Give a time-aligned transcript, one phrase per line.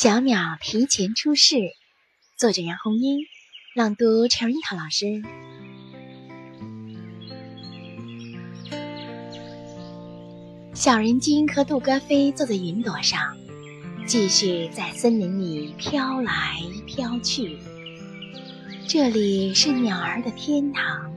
[0.00, 1.56] 小鸟提前出世，
[2.36, 3.18] 作者杨红樱，
[3.74, 5.24] 朗读陈樱桃老师。
[10.72, 13.36] 小人精和杜哥飞坐在云朵上，
[14.06, 17.58] 继续在森林里飘来飘去。
[18.86, 21.12] 这里是鸟儿的天堂。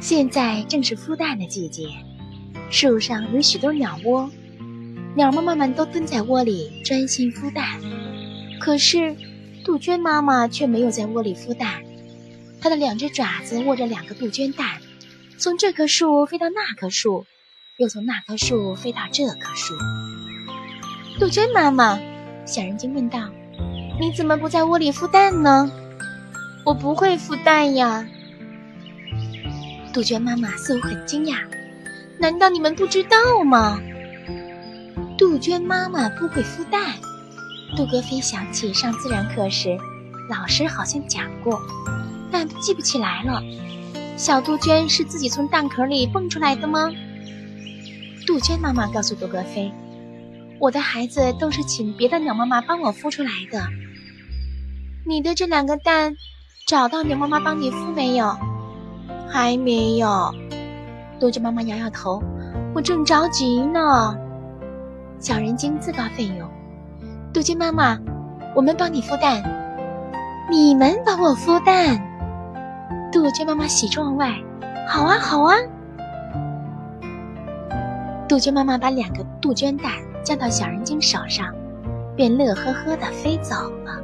[0.00, 1.88] 现在正是孵蛋的季节，
[2.70, 4.30] 树上有许多鸟窝。
[5.16, 7.80] 鸟妈妈们都蹲在窝里专心孵蛋，
[8.60, 9.14] 可是
[9.64, 11.82] 杜鹃妈妈却没有在窝里孵蛋。
[12.60, 14.80] 它的两只爪子握着两个杜鹃蛋，
[15.38, 17.26] 从这棵树飞到那棵树，
[17.78, 19.74] 又从那棵树飞到这棵树。
[21.20, 22.00] 杜鹃妈妈，
[22.44, 23.30] 小人精问道
[24.00, 25.70] ：“你怎么不在窝里孵蛋呢
[26.66, 28.04] ？”“我不会孵蛋呀。”
[29.94, 31.36] 杜鹃妈妈似乎很惊讶
[32.18, 33.80] ：“难道你们不知道吗？”
[35.16, 36.94] 杜鹃妈妈不会孵蛋。
[37.76, 39.78] 杜格飞想起上自然课时，
[40.28, 41.60] 老师好像讲过，
[42.32, 43.40] 但记不起来了。
[44.16, 46.90] 小杜鹃是自己从蛋壳里蹦出来的吗？
[48.26, 49.72] 杜鹃妈妈告诉杜格飞
[50.58, 53.64] ：“我的孩子都是请别的鸟妈妈帮我孵出来的。”
[55.06, 56.16] 你的这两个蛋，
[56.66, 58.36] 找到鸟妈妈帮你孵没有？
[59.28, 60.34] 还没有。
[61.20, 62.22] 杜鹃妈妈摇摇头
[62.74, 64.16] ：“我正着急呢。”
[65.24, 66.46] 小人精自告奋勇
[67.32, 67.98] ：“杜鹃妈妈，
[68.54, 69.42] 我们帮你孵蛋。”
[70.52, 71.98] 你们帮我孵蛋？
[73.10, 74.34] 杜鹃妈妈喜出望外
[74.86, 75.56] ：“好啊，好啊！”
[78.28, 79.92] 杜鹃妈妈把两个杜鹃蛋
[80.22, 81.54] 交到小人精手上，
[82.14, 83.54] 便乐呵呵地飞走
[83.86, 84.02] 了。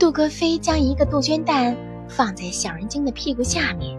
[0.00, 1.76] 杜哥飞将一个杜鹃蛋
[2.08, 3.96] 放在小人精的屁股下面，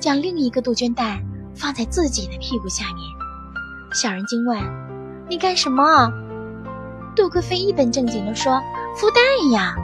[0.00, 1.22] 将另一个杜鹃蛋
[1.54, 3.27] 放在自己的屁股下面。
[3.92, 4.58] 小人精问
[5.28, 6.12] ：“你干什么？”
[7.16, 8.60] 杜克飞一本正经地说
[8.96, 9.74] ：“孵蛋呀！”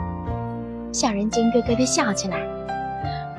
[0.93, 2.39] 小人精咯咯地笑起来：“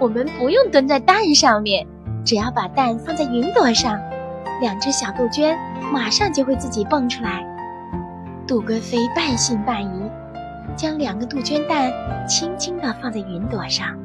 [0.00, 1.86] 我们不用蹲在蛋上面，
[2.24, 3.98] 只要把蛋放在云朵上，
[4.60, 5.56] 两只小杜鹃
[5.92, 7.46] 马上就会自己蹦出来。”
[8.46, 10.10] 杜哥飞半信半疑，
[10.76, 11.92] 将两个杜鹃蛋
[12.28, 13.96] 轻轻地放在云朵上。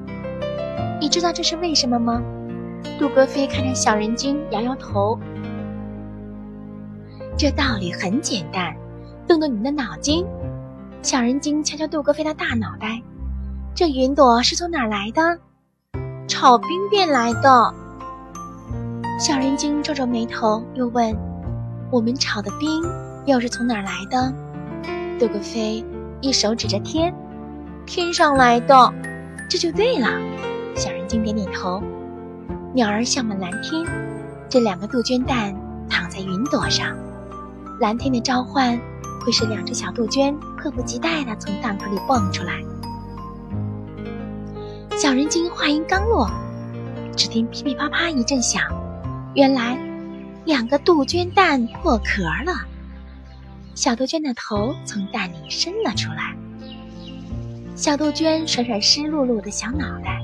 [0.99, 2.21] 你知道这是为什么吗？
[2.99, 5.19] 杜哥飞看着小人精，摇摇头。
[7.41, 8.71] 这道理很简单，
[9.27, 10.23] 动动你的脑筋。
[11.01, 13.01] 小人精敲敲杜哥飞的大脑袋，
[13.73, 15.39] 这云朵是从哪儿来的？
[16.27, 17.73] 炒冰变来的。
[19.19, 21.17] 小人精皱皱眉头，又问
[21.89, 22.83] ：“我们炒的冰
[23.25, 24.31] 又是从哪儿来的？”
[25.19, 25.83] 杜格飞
[26.21, 27.11] 一手指着天
[27.87, 28.93] ：“天上来的。”
[29.49, 30.07] 这就对了。
[30.75, 31.81] 小人精点点头。
[32.71, 33.83] 鸟儿向往蓝天，
[34.47, 35.55] 这两个杜鹃蛋
[35.89, 36.95] 躺在云朵上。
[37.81, 38.79] 蓝天的召唤
[39.21, 42.61] 会使两只小杜鹃迫不及待地从蛋壳里蹦出来。
[44.95, 46.29] 小人精话音刚落，
[47.17, 48.61] 只听噼噼啪啪一阵响，
[49.33, 49.79] 原来
[50.45, 52.53] 两个杜鹃蛋破壳了，
[53.73, 56.35] 小杜鹃的头从蛋里伸了出来。
[57.75, 60.21] 小杜鹃甩甩湿漉漉的小脑袋，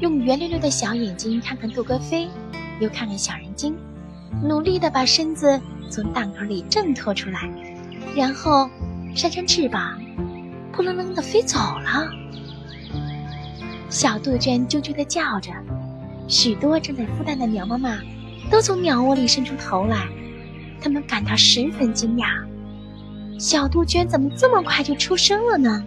[0.00, 2.28] 用圆溜溜的小眼睛看看杜哥飞，
[2.80, 3.76] 又看看小人精，
[4.42, 5.60] 努力地把身子。
[5.90, 7.48] 从蛋壳里挣脱出来，
[8.14, 8.68] 然后
[9.14, 9.98] 扇扇翅膀，
[10.70, 12.06] 扑棱棱地飞走了。
[13.88, 15.50] 小杜鹃啾啾地叫着，
[16.28, 17.96] 许多正在孵蛋的鸟妈妈
[18.50, 20.06] 都从鸟窝里伸出头来，
[20.78, 22.26] 它们感到十分惊讶：
[23.38, 25.82] 小杜鹃怎么这么快就出生了呢？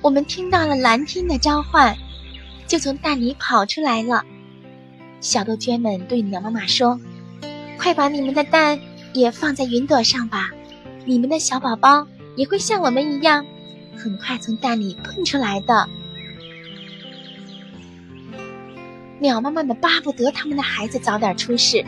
[0.00, 1.96] 我们听到了蓝天的召唤，
[2.68, 4.24] 就从蛋里跑出来了。
[5.20, 7.00] 小杜鹃们对鸟妈妈说。
[7.78, 8.80] 快把你们的蛋
[9.12, 10.50] 也放在云朵上吧，
[11.04, 13.46] 你们的小宝宝也会像我们一样，
[13.96, 15.88] 很快从蛋里蹦出来的。
[19.20, 21.84] 鸟妈妈们巴不得他们的孩子早点出世，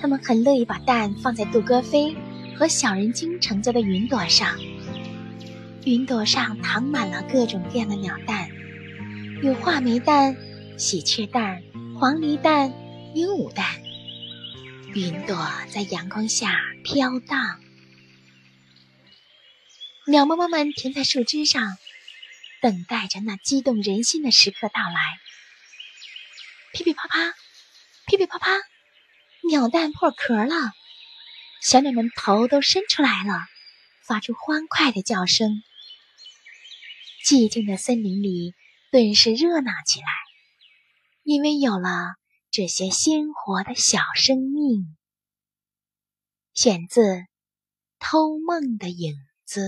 [0.00, 2.14] 他们很乐意把蛋放在杜哥飞
[2.56, 4.56] 和小人精乘坐的云朵上。
[5.84, 8.48] 云朵上躺满了各种各样的鸟蛋，
[9.42, 10.36] 有画眉蛋、
[10.76, 11.60] 喜鹊蛋、
[11.98, 12.74] 黄鹂蛋、
[13.14, 13.82] 鹦鹉蛋。
[14.94, 17.58] 云朵在阳光下飘荡，
[20.06, 21.74] 鸟妈妈们停在树枝上，
[22.60, 25.00] 等待着那激动人心的时刻到来。
[26.74, 27.34] 噼噼啪啪，
[28.06, 28.50] 噼噼啪啪，
[29.48, 30.54] 鸟蛋破壳了，
[31.62, 33.40] 小鸟们头都伸出来了，
[34.06, 35.62] 发出欢快的叫声。
[37.24, 38.54] 寂静的森林里
[38.90, 40.06] 顿时热闹起来，
[41.26, 42.14] 因为有了。
[42.56, 44.96] 这些鲜活的小生命。
[46.54, 47.02] 选自
[47.98, 49.14] 《偷梦的影
[49.44, 49.60] 子》。